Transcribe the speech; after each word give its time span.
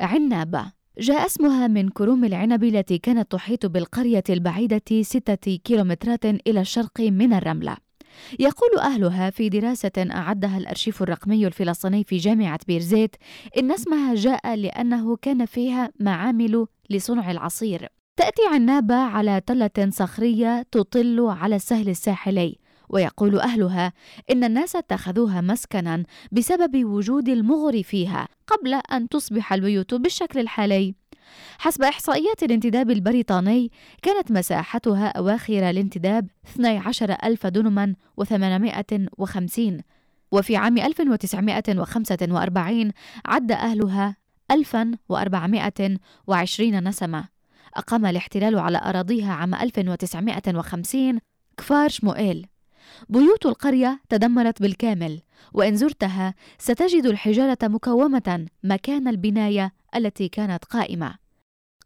عنابة 0.00 0.72
جاء 0.98 1.26
اسمها 1.26 1.66
من 1.66 1.88
كروم 1.88 2.24
العنب 2.24 2.64
التي 2.64 2.98
كانت 2.98 3.32
تحيط 3.32 3.66
بالقرية 3.66 4.24
البعيدة 4.30 5.02
ستة 5.02 5.56
كيلومترات 5.64 6.24
إلى 6.24 6.60
الشرق 6.60 7.00
من 7.00 7.32
الرملة. 7.32 7.76
يقول 8.38 8.78
أهلها 8.78 9.30
في 9.30 9.48
دراسة 9.48 9.90
أعدها 9.98 10.58
الأرشيف 10.58 11.02
الرقمي 11.02 11.46
الفلسطيني 11.46 12.04
في 12.04 12.16
جامعة 12.16 12.58
بيرزيت 12.66 13.16
إن 13.58 13.72
اسمها 13.72 14.14
جاء 14.14 14.54
لأنه 14.54 15.16
كان 15.16 15.46
فيها 15.46 15.90
معامل 16.00 16.66
لصنع 16.90 17.30
العصير. 17.30 17.88
تأتي 18.16 18.42
عنابة 18.52 18.94
على 18.94 19.40
تلة 19.46 19.90
صخرية 19.90 20.66
تطل 20.72 21.20
على 21.20 21.56
السهل 21.56 21.88
الساحلي. 21.88 22.58
ويقول 22.88 23.40
أهلها 23.40 23.92
إن 24.30 24.44
الناس 24.44 24.76
اتخذوها 24.76 25.40
مسكنا 25.40 26.04
بسبب 26.32 26.84
وجود 26.84 27.28
المغر 27.28 27.82
فيها 27.82 28.28
قبل 28.46 28.74
أن 28.74 29.08
تصبح 29.08 29.52
البيوت 29.52 29.94
بالشكل 29.94 30.40
الحالي. 30.40 30.94
حسب 31.58 31.82
إحصائيات 31.82 32.42
الانتداب 32.42 32.90
البريطاني 32.90 33.70
كانت 34.02 34.32
مساحتها 34.32 35.08
أواخر 35.08 35.70
الانتداب 35.70 36.28
12 36.46 37.16
ألف 37.24 37.46
دنما 37.46 37.94
و850 38.20 39.60
وفي 40.32 40.56
عام 40.56 40.78
1945 40.78 42.92
عد 43.26 43.52
أهلها 43.52 44.16
1420 44.50 46.88
نسمة. 46.88 47.28
أقام 47.74 48.06
الاحتلال 48.06 48.58
على 48.58 48.78
أراضيها 48.78 49.32
عام 49.32 49.54
1950 49.54 51.18
كفار 51.56 51.88
شموئيل. 51.88 52.46
بيوت 53.08 53.46
القرية 53.46 54.00
تدمرت 54.08 54.62
بالكامل 54.62 55.20
وإن 55.52 55.76
زرتها 55.76 56.34
ستجد 56.58 57.06
الحجارة 57.06 57.58
مكومة 57.62 58.46
مكان 58.64 59.08
البناية 59.08 59.72
التي 59.96 60.28
كانت 60.28 60.64
قائمة. 60.64 61.24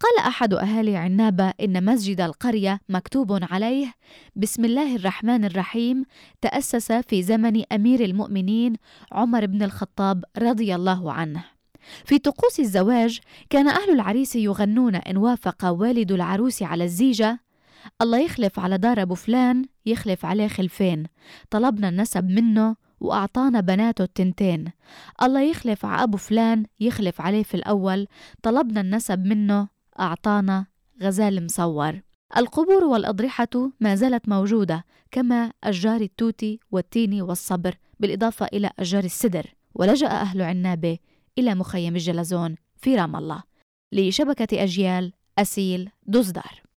قال 0.00 0.26
أحد 0.26 0.54
أهالي 0.54 0.96
عنابة 0.96 1.52
إن 1.60 1.84
مسجد 1.84 2.20
القرية 2.20 2.80
مكتوب 2.88 3.38
عليه 3.42 3.94
بسم 4.36 4.64
الله 4.64 4.96
الرحمن 4.96 5.44
الرحيم 5.44 6.04
تأسس 6.40 6.92
في 6.92 7.22
زمن 7.22 7.72
أمير 7.72 8.04
المؤمنين 8.04 8.72
عمر 9.12 9.46
بن 9.46 9.62
الخطاب 9.62 10.24
رضي 10.38 10.74
الله 10.74 11.12
عنه 11.12 11.44
في 12.04 12.18
طقوس 12.18 12.60
الزواج 12.60 13.20
كان 13.50 13.68
أهل 13.68 13.90
العريس 13.90 14.36
يغنون 14.36 14.94
إن 14.94 15.16
وافق 15.16 15.64
والد 15.64 16.12
العروس 16.12 16.62
على 16.62 16.84
الزيجة 16.84 17.40
الله 18.02 18.18
يخلف 18.18 18.58
على 18.58 18.78
دار 18.78 19.02
أبو 19.02 19.14
فلان 19.14 19.64
يخلف 19.86 20.24
عليه 20.24 20.48
خلفين. 20.48 21.04
طلبنا 21.50 21.88
النسب 21.88 22.24
منه 22.24 22.76
وأعطانا 23.00 23.60
بناته 23.60 24.02
التنتين. 24.04 24.64
الله 25.22 25.40
يخلف 25.40 25.84
على 25.84 26.02
أبو 26.02 26.16
فلان 26.16 26.66
يخلف 26.80 27.20
عليه 27.20 27.42
في 27.42 27.54
الأول. 27.54 28.06
طلبنا 28.42 28.80
النسب 28.80 29.18
منه 29.24 29.68
أعطانا 30.00 30.66
غزال 31.02 31.44
مصور. 31.44 32.00
القبور 32.36 32.84
والأضرحة 32.84 33.70
ما 33.80 33.94
زالت 33.94 34.28
موجودة 34.28 34.84
كما 35.10 35.52
أشجار 35.64 36.00
التوت 36.00 36.44
والتين 36.70 37.22
والصبر 37.22 37.74
بالإضافة 38.00 38.46
إلى 38.46 38.70
أشجار 38.78 39.04
السدر. 39.04 39.54
ولجأ 39.74 40.06
أهل 40.06 40.42
عنابة 40.42 40.98
إلى 41.38 41.54
مخيم 41.54 41.96
الجلزون 41.96 42.54
في 42.76 42.96
رام 42.96 43.16
الله. 43.16 43.42
لشبكة 43.92 44.62
أجيال 44.62 45.12
أسيل 45.38 45.90
دزدار 46.06 46.67